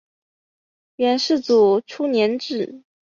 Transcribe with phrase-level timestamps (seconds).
[0.95, 2.81] 元世祖初年置。